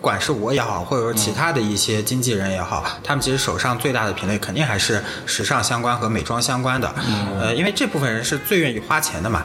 [0.00, 6.94] 管是我也好，或者说其他的一些经纪人也好，他们其实手上最大的品类肯定还是时尚相关和美妆相关的，
[7.40, 9.44] 呃，因为这部分人是最愿意花钱的嘛，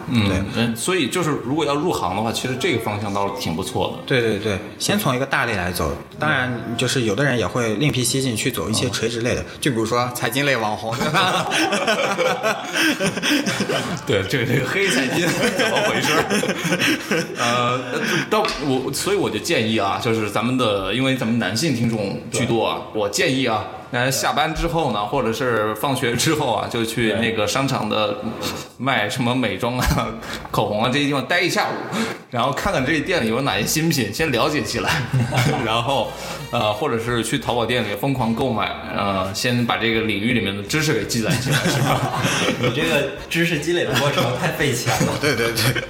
[0.53, 0.75] 对。
[0.75, 4.03] 所以就是如果要入行的话，其实这个方向倒是挺不错的。
[4.05, 11.47] 对对对，先从一个大类来走，当然就是有的人也会另辟蹊径去走一些垂直类的，就比如说财经类网红，对吧？
[14.05, 16.23] 对，这个这个黑财经 怎么回事儿？
[17.39, 23.65] 呃，所以我就建议啊，就是咱们的，因为咱们男性听众居多啊，我建议啊。
[23.93, 28.17] 那下班之后呢，或者是放学之后啊，就去那个商场的
[28.79, 30.07] 卖什么美妆啊、
[30.49, 31.73] 口红啊这些地方待一下午，
[32.31, 34.89] 然后看看这店里有哪些新品，先了解起来，
[35.63, 36.11] 然后
[36.49, 42.19] 呃，或者是去淘宝店里疯狂购买，呃，先把这个领域里面的知识给积攒起来，是吧？
[42.59, 45.13] 你这个知识积累的过程太费钱了。
[45.21, 45.83] 对对对。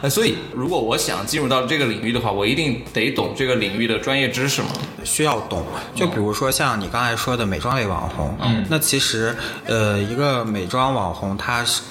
[0.00, 4.68] 呃，所以如果我想进入到这个领域的话，我一定得懂这个领域的专业知识嘛。
[5.04, 5.62] 需要懂。
[5.94, 11.82] 就比如说像你刚才说的美妆类网红，嗯，那其实呃，一个美妆网红，他是。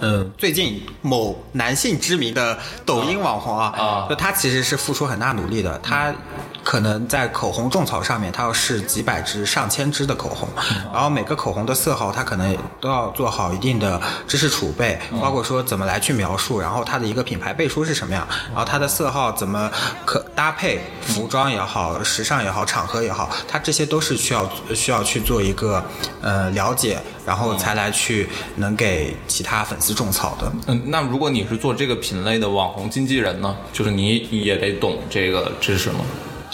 [0.00, 4.06] 呃，最近某男性知名的抖音网红啊，啊。
[4.08, 6.14] 就他其实是付出很大努力的，他
[6.62, 10.48] 可能在口红种草上面，他要试几百支、上千支的口红，
[10.92, 19.68] 然后每个口红的色号，他可能都要做好一定的知识储备，包括说怎么来去描述，然后它的一个品牌背书是什么样，然后它的色号怎么
[20.06, 25.84] 可搭配服装也好、时尚也好、场合也好，它这些都是需要需要去做一个
[26.22, 26.96] 呃了解，
[27.26, 30.52] 然后才来去能给其他粉丝种草的。
[30.68, 35.98] 嗯，那如果你是做这个品类的网红经纪人呢，就是你也得懂这个知识吗？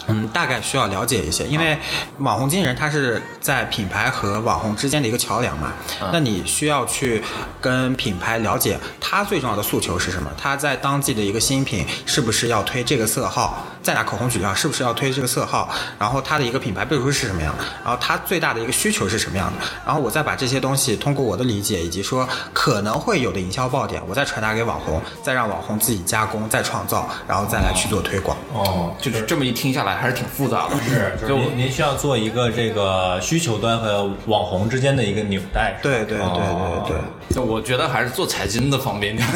[0.08, 1.78] 嗯，大概需要了解一些，因为
[2.18, 5.72] 网红经纪人他是在品牌和网红之间的一个桥梁嘛。
[6.12, 7.22] 那你需要去
[7.60, 28.36] 跟品牌了解他最重要的诉求是什么，他在当季的一个新品是不是要推这个色号，再拿口红举例啊，是不是要推这个色号，然后他的一个品牌背书是什么样的，然后他最大的一个需求是什么样的，然后我再把这些东西通过我的理解以及说可能会有的营销爆点，我再传达给网红，再让网红自己加工、再创造，然后再来去做推广。
[28.52, 30.76] 哦，就是这么一听下来还是挺复杂的。
[30.83, 35.78] 是，就是您您需要做一个这个需求端和网红之间的一个纽带。
[35.83, 36.96] 对对对对对。
[37.35, 39.26] 就我觉得还是做财经的方便点。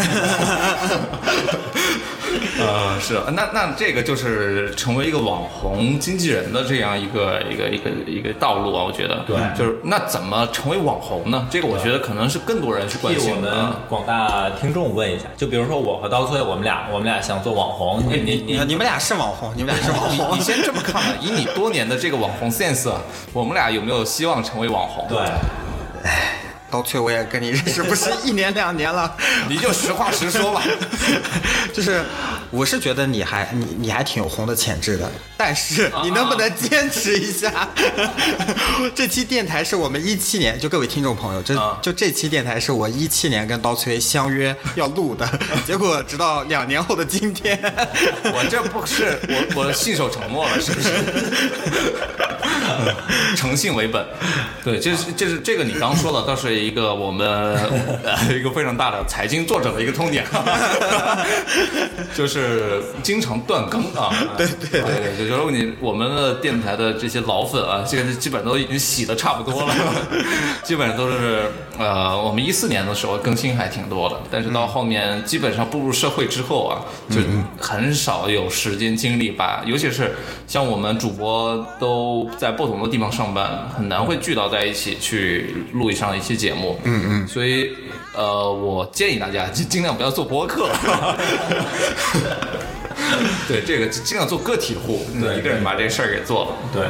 [2.61, 9.25] 呃，是，那那这个就是成为一个网红经纪人的这样一个一个一个一个道路啊，我觉得。
[9.27, 11.47] 对就是那怎么成为网红呢？
[11.51, 13.73] 这个我觉得可能是更多人去关替我们。
[13.88, 20.41] 广大听众问一下，就比如说我和刀崔，我们俩我们俩想做网红，你你你你们俩是网红，你们俩是网红你。
[20.41, 22.91] 先这么看吧，以你多年的这个网红 sense，
[23.33, 25.07] 我们俩有没有希望成为网红？
[25.09, 25.19] 对，
[26.70, 29.16] 刀崔，我也跟你认识不是一年两年了，
[29.48, 30.62] 你就实话实说吧。
[31.72, 32.02] 就是
[32.50, 37.68] 我是觉得你还你你还挺有红的潜质的，但是你能不能坚持一下？
[38.94, 45.28] 这期电台是我们一七年，就各位听众朋友，这啊就这期电台是我一七年跟刀崔相约要录的，
[45.66, 47.59] 结果直到两年后的今天，
[48.24, 50.90] 我这不是我我信守承诺了，是不是？
[53.37, 54.04] 诚信为本，
[54.64, 57.27] 对，这是这是这个你刚说的，倒是一个我们
[58.05, 60.25] 呃一个非常大的财经作者的一个痛点，
[62.14, 64.12] 就是经常断更啊。
[64.37, 69.75] 对对对对，就如果你我们的电台的这些老粉啊，现在基本都已经洗的差不多了，
[70.64, 77.21] 基本上都是呃，我们一四年的时候更新还挺多的，但是到后面基本上步入社会之后啊，就
[77.59, 80.14] 很少有时间精力把，尤其是
[80.47, 86.79] 像我们主播都在不同的地方上班，很难会聚到在一起去录上一期节目。
[86.85, 87.77] 嗯嗯，所以
[88.15, 90.71] 呃，我建议大家尽尽量不要做播客。
[93.47, 96.51] 对，这个尽量做个体户，对一个人把这个事儿给做了。
[96.73, 96.87] 对。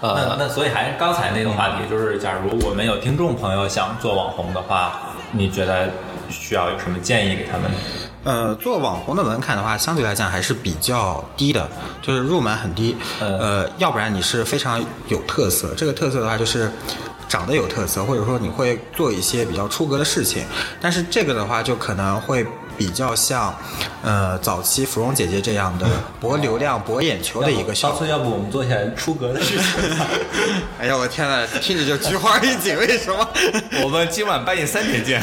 [0.00, 5.00] 那呃，那所以还是刚才那个话题，就是假如我们有听众朋友想做网红的话，
[5.32, 5.90] 你觉得
[6.30, 7.68] 需要有什么建议给他们？
[8.22, 11.68] 呃，做网红的门槛的话，相对来讲还是比较低的，
[12.00, 12.94] 就是入门很低。
[13.20, 16.70] 嗯呃，要不然你是非常有特色，这个特色的话就是
[17.28, 20.44] 长得有特色，或者说你会做一些比较出格的事情。
[20.80, 22.46] 但是这个的话，就可能会
[22.78, 23.52] 比较像，
[24.02, 25.86] 呃，早期芙蓉姐姐这样的
[26.20, 28.06] 博流量、博眼球的一个效果。
[28.06, 29.66] 要不我们做一下出格的事情？
[30.80, 33.28] 哎呀，我天呐，听着就菊花一紧，为什么？
[33.82, 35.20] 我们今晚半夜三点见。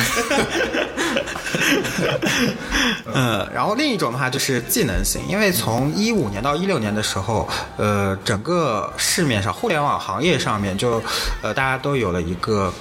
[3.13, 11.01] 嗯，然后另一种的话就是技能型，因为从一五年到一六年的时候，呃，整个市面上互联网行业上面就，
[11.41, 12.71] 呃，大家都有了一个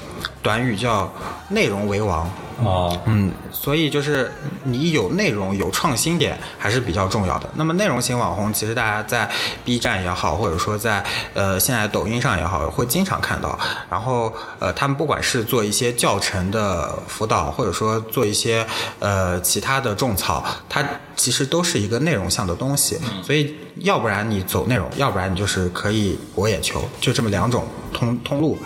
[0.42, 1.10] 短语叫
[1.48, 2.28] “内容为王”。
[2.62, 4.30] 哦，嗯，所以就是
[4.62, 7.48] 你有内容、有创新点还是比较重要的。
[7.54, 9.28] 那么内容型网红，其实大家在
[9.64, 13.58] B 站也好，或者说在呃现在抖音上也好，会经常看到。
[13.90, 18.64] 然后呃，他们不管是做一些教程的辅导，或者说做一些
[19.00, 20.84] 呃其他的种草，它
[21.16, 22.98] 其实都是一个内容向的东西。
[23.22, 28.56] 所以要不然你走内容，要不然你就是可以博眼球，就这么两种通通路。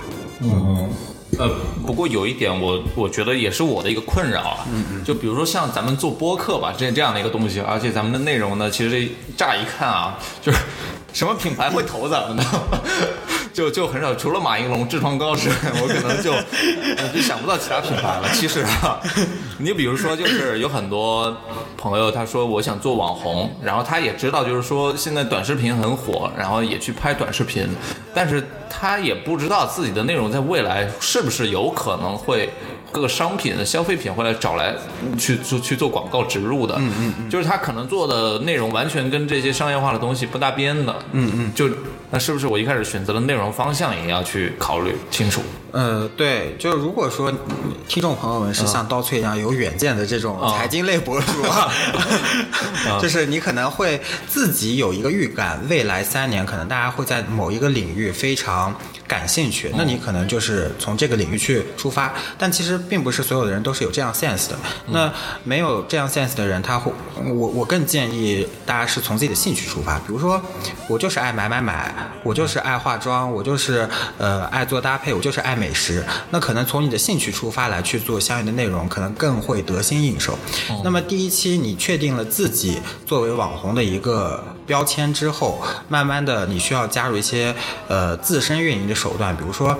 [1.38, 1.48] 呃，
[1.86, 10.58] 不过有一点我我觉得也是我的一个困扰啊，嗯嗯，就比如说像咱们做播客吧，这这样的一个东西，而且咱们的内容呢，其实乍一看啊，就是
[11.12, 12.44] 什么品牌会投咱们呢？
[13.52, 18.28] 就就很少，除了马应龙痔疮膏之外， 我可能就我就想不到其他品牌了。
[18.32, 19.00] 其实啊，
[19.58, 21.36] 你比如说，就是有很多
[21.76, 27.68] 朋友他说我想做网红，然后他也知道就是说现在短视频很火，然后也去拍短视频，
[28.14, 32.50] 但是他也不知道自己的内容在未来是不是有可能会。
[32.90, 34.74] 各个商品的消费品会来找来
[35.18, 41.68] 去做去做广告植入的，嗯嗯嗯，就是他可能做的内容完全跟这些商业化的东西不搭边的，嗯嗯，就
[42.10, 45.42] 那是不是我一开始选择的内容方向也要去考虑清楚？
[45.70, 47.30] 呃，对，就如果说
[47.86, 51.70] 听众朋友们是像刀翠一样有远见的这种财经类博主啊，
[53.02, 58.74] 就是你可能会自己有一个预感，未来三年可能大家会在某一个领域非常
[59.06, 62.14] 感兴趣，那你可能就是从这个领域去出发。
[62.38, 64.56] 但其实并不是所有的人都是有这样 sense 的。
[64.86, 65.12] 那
[65.44, 70.40] 没有这样 sense 的人，他会，我我更建议大家是从自己的兴趣出发，比如说
[70.88, 80.38] 我就是爱买买买，我就是爱化妆，我就是呃爱做搭配，我就是爱美食，那可能从你的兴趣出发来去做相应的内容，可能更会得心应手。
[80.84, 87.54] 那么第一期你确定了自己作为网红的一个标签之后，慢慢的你需要加入一些
[87.88, 89.78] 呃自身运营的手段，比如说。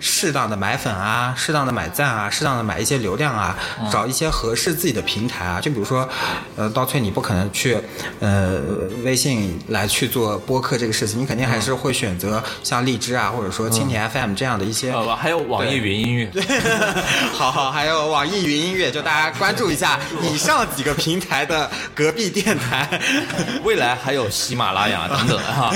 [0.00, 3.56] 适当的买粉啊，适当的买赞啊，适当的买一些流量啊，
[3.90, 5.60] 找一些合适自己的平台啊。
[5.60, 6.08] 就比如说，
[6.56, 7.78] 呃，刀崔你不可能去
[8.20, 8.60] 呃
[9.02, 14.92] 微信来去做播客这个事情，你肯定还是会选择像荔枝啊，或者说蜻蜓 FM 这样的一些。
[14.92, 16.42] 呃，还有网易云音乐，对
[17.32, 23.00] 好好，还有网易云音乐，就大家关注一下 以上几个平台的隔壁电台。
[23.64, 25.74] 未来还有喜马拉雅等等哈。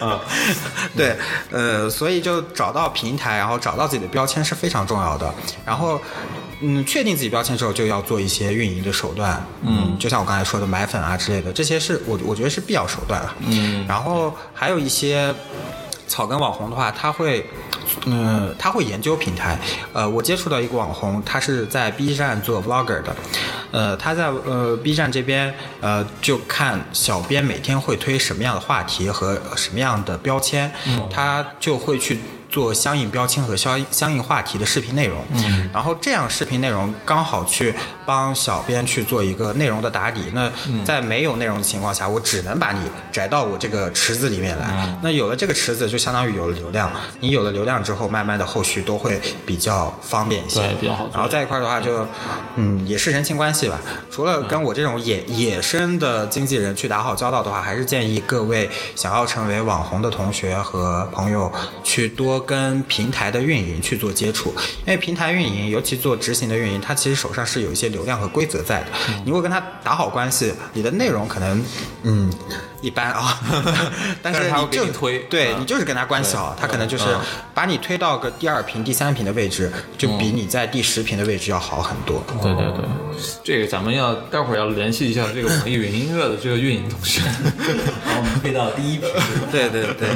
[0.00, 0.18] 嗯，
[0.96, 1.16] 对，
[1.50, 5.30] 呃，所以就找到平台，然后找到自己的标签是非常重要的。
[5.66, 6.00] 然后，
[6.60, 9.44] 嗯，确定自己标签之后，就要做一些运营的手段。
[9.60, 13.34] 嗯，就像我刚才说的买粉啊之类的，这些是我我觉得是必要手段了。
[13.40, 15.34] 嗯，然后还有一些
[16.08, 17.46] 草根网红的话，他会。
[18.04, 19.56] 嗯，他会研究平台。
[19.92, 23.14] 呃，我接触到一个网红，他是在 B 站做 vlogger 的。
[23.70, 30.70] 呃，他在呃 B 站这边，呃，就看小编每天会推什么样的话题和什么样的标签，
[31.08, 32.18] 他就会去。
[32.56, 37.74] 做相应标签和相相应话题的视频内容，嗯，然后这样视频内容刚好去
[38.06, 40.22] 帮小编去做一个内容的打底。
[40.32, 40.50] 那
[40.84, 42.80] 在没有内容的情况下，我只能把你
[43.12, 44.98] 摘到我这个池子里面来。
[45.02, 46.90] 那有了这个池子，就相当于有了流量。
[47.20, 51.10] 你有了流量之后，慢慢的后续都会比较方便一些，对，比较好。
[51.12, 52.06] 然后在一块的话，就
[52.54, 53.78] 嗯，也是人情关系吧。
[54.10, 61.52] 除了跟我这种野野生的经纪人去打好交道的话，还是建议各位想要成为网红的同学和朋友
[61.82, 62.36] 去多。
[62.46, 64.54] 跟平台的运营去做接触，
[64.84, 68.88] 因为平台运营，尤其做执行的运营，他其实手上是有一些流量和规则在的。
[69.24, 71.64] 你如果跟他打好关系，你的内容可能
[72.02, 72.30] 嗯
[72.86, 73.40] 一般啊，
[74.22, 77.04] 但是你就推，对你就是跟他关系好，他可能就是
[77.52, 82.22] 把你推到个第二屏、第三屏的位置，就比你在第十屏的位置要好很多。
[82.40, 82.84] 对对对，
[83.42, 87.22] 这个咱们要待会儿要联系一下这个网易云音乐的这个运营同学，
[88.06, 89.08] 把我们推到第一屏。
[89.50, 90.10] 对对对，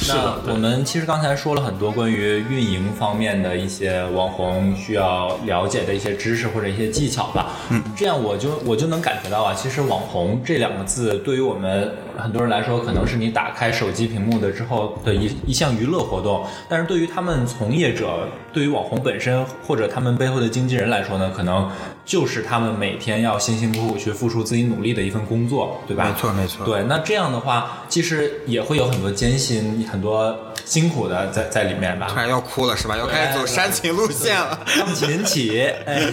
[0.00, 0.40] 是的。
[0.48, 7.50] 我们其实刚才说了很多关于运营方面的一些网红需要了解的一些知识或者一些技巧吧。
[7.68, 21.70] 嗯，这样我就我就能感觉到啊，其实网红这两个字对于我们很多人来说，可能是你打开手机屏幕的之后的一一项娱乐活动，但是对于他们从业者，对于网红本身或者他们背后的经纪人来说呢，可能。
[22.08, 26.06] 就是他们每天要辛辛苦苦去付出自己努力的一份工作，对吧？
[26.08, 26.64] 没错，没错。
[26.64, 30.34] 对，那这样的话，其实也会有很多艰辛、很多
[30.64, 32.06] 辛苦的在在里面吧。
[32.08, 32.96] 突然要哭了是吧？
[32.96, 34.58] 要开始走煽情路线了。
[34.78, 36.10] 钢 琴起，哎，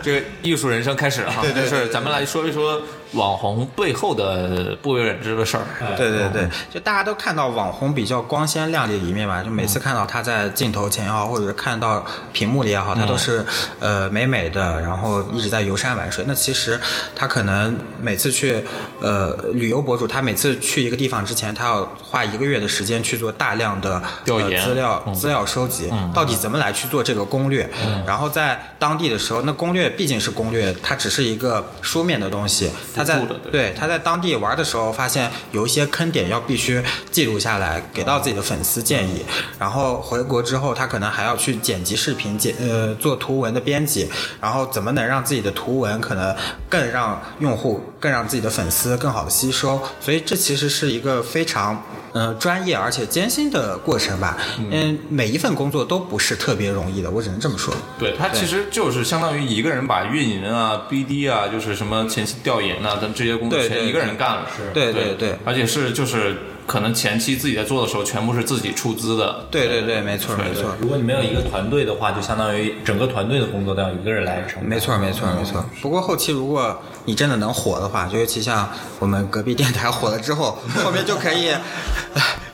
[0.00, 1.42] 这个艺术人生开始了哈。
[1.42, 2.80] 对对，是咱们来说一说。
[3.12, 13.44] 网红背后的不为人知的事儿，对对对，就大家都看到网红比较光鲜亮丽的一面吧，就每次看到他在镜头前也好，或者是看到屏幕里也好，他都是
[13.80, 16.24] 呃美美的，然后一直在游山玩水。
[16.26, 16.78] 那其实
[17.14, 18.62] 他可能每次去
[19.00, 24.66] 呃旅游博主，他每次去一个地方之前，他要花一个月的时间去做大量的调研。
[24.66, 27.68] 资料资料收集，到底怎么来去做这个攻略，
[28.04, 32.70] 然后在当地的时候，那攻略毕竟是攻略，它只是一个书面的东西。
[32.96, 33.20] 他在
[33.52, 39.22] 对他在当地玩的时候，发现有一些坑点要必须记录下来，给到自己的粉丝建议。
[39.58, 44.08] 然后回国之后，他可能还要去剪辑视频，剪呃做图文的编辑。
[44.40, 46.34] 然后怎么能让自己的图文可能
[46.70, 49.78] 更让用户、更让自己的粉丝更好的吸收？
[50.00, 51.82] 所以这其实是一个非常
[52.12, 54.38] 呃专业而且艰辛的过程吧。
[54.70, 57.74] 嗯，每一份工作都不是特别容易的，我只能这么说。
[57.98, 62.76] 对他其实就是相当于一个人把运营啊、BD 啊，就是什么前期调研。
[62.86, 70.74] 那咱这些工作全一个人干了，是，对对对，而且是就是可能前期自己在做的时候，全部是自己出资的，对对对，没错没错。
[70.80, 74.68] 如果你没有一个团队的话，就相当于整个团队的工作都要一个人来承担。
[74.68, 75.64] 没错没错没错。
[75.82, 78.68] 不过后期如果你真的能火的话，就尤其像
[78.98, 81.50] 我们隔壁电台火了之后，后面就可以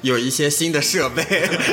[0.03, 1.25] 有一些新的设备，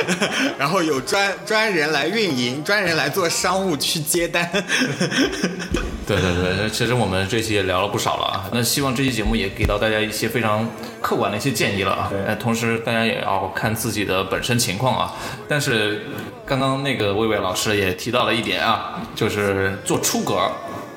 [0.58, 4.48] 然后有专专人来运营，专人来做商务去接单。
[6.06, 8.50] 对对对，其实我们这期也聊了不少了啊。
[8.52, 10.68] 那希望这期节目也给到大家一些非常
[11.00, 12.10] 客观的一些建议了啊。
[12.26, 15.14] 那同时大家也要看自己的本身情况啊。
[15.48, 16.02] 但是
[16.44, 20.50] 刚刚那个魏魏老师也提到了一点啊，就是做出格、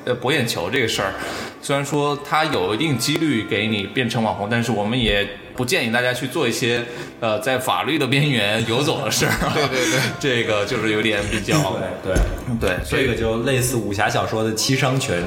[0.04, 1.14] 呃博眼球这个事儿，
[1.62, 5.28] 虽然说它有一定几率给你变成网红，但是我们也。
[5.56, 6.84] 不建议大家去做一些
[7.20, 9.32] 呃在法律的边缘游走的事儿。
[9.54, 12.14] 对 对对， 这个就是有点比较对
[12.60, 15.22] 对，这个就类似武侠小说的七伤拳。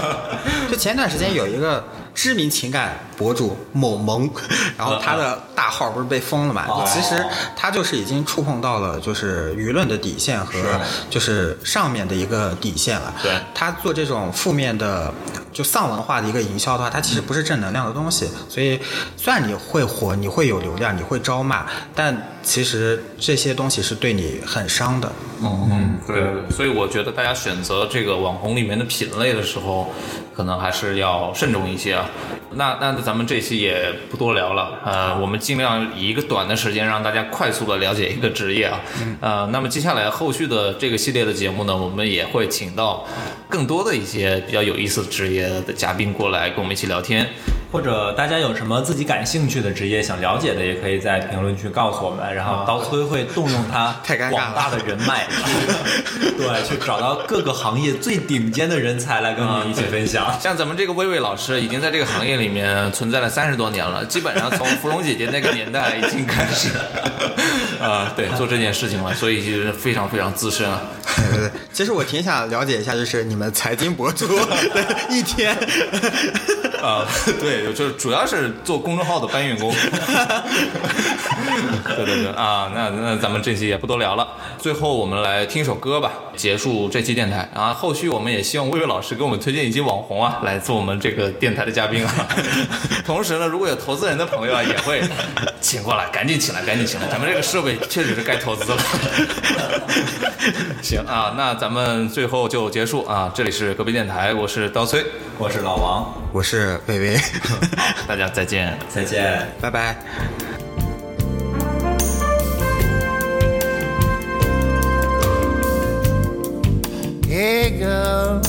[0.70, 1.84] 就前段时间有一个
[2.14, 4.30] 知名情感博主某萌，
[4.78, 6.64] 然后他的大号不是被封了嘛？
[6.68, 7.24] 哦其实
[7.56, 10.52] 他就是已经触碰到了就是舆论的底线和
[11.10, 13.12] 就是上面的一个底线了。
[13.22, 15.12] 对他做这种负面的
[15.52, 18.28] 就丧文化的一个营销的话，它其实不是正能量的东西。
[18.48, 18.80] 所以
[19.16, 25.10] 虽然你会火，你会有流量，你会招骂，但其实这些东西是对你很伤的。
[25.42, 29.92] 嗯，对对对，所以我觉得大家选择这个网红里面的品类的时候，
[30.34, 32.08] 可能还是要慎重一些啊。
[32.56, 38.80] 那那咱们这期也不多聊了，呃，我们尽量以一个短的时间让大家快速的了解一个职业啊。
[39.20, 43.04] 呃，那么接下来后续的这个系列的节目呢，我们也会请到
[43.48, 47.28] 更多的一些比较有意思的职业的嘉宾过来跟我们一起聊天。
[47.74, 55.26] 或者大家有什么自己感兴趣的职业想了解的，也可以在评论区告诉我们，然后刀崔会动用他 太尴尬了广大的人脉，
[56.38, 60.32] 对，去找到各个行业最顶尖的人才来跟我们一起分享。
[60.40, 66.68] 像咱们这个薇薇老师，已经在这个行业里面存在了三十多年了，基本上从芙蓉姐姐那个年代已经开始，
[67.82, 70.80] 啊、对，做这件事情了，所以就是非常非常资深了。
[71.16, 74.46] 对对对，其实我挺想了解一下，就是你们财经博主的
[75.10, 75.58] 一天。
[76.84, 77.06] 啊、
[77.40, 79.74] 对，就是主要是做公众号的搬运工。
[81.96, 84.26] 对对对啊，那那咱们这期也不多聊了，
[84.58, 87.48] 最后我们来听一首歌吧，结束这期电台。
[87.54, 92.28] 然后后续我们也希望魏魏老师给我们推荐一些网红啊，来做我们这个电台的嘉宾啊。
[93.06, 95.02] 同时呢，如果有投资人的朋友啊，也会
[95.60, 98.78] 请过来，赶紧请来，赶紧请来，咱们这个设备确实是该投资了。
[100.82, 105.04] 行啊，那咱们最后就结束啊，这里是隔壁电台，我是刀崔，
[105.38, 107.20] 我是老王，我是薇薇，
[108.06, 108.78] 大家再见。
[108.88, 109.46] 再见。
[109.60, 109.96] 拜拜。
[117.26, 118.40] Hey girl,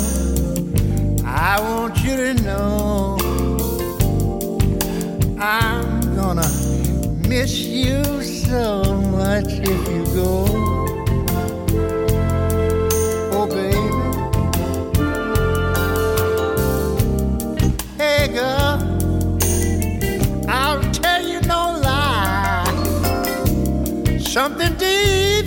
[1.26, 3.18] I want you to know
[5.40, 6.48] I'm gonna
[7.28, 10.85] miss you so much if you go.
[20.48, 22.66] I'll tell you no lie.
[24.20, 25.46] Something deep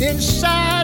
[0.00, 0.75] inside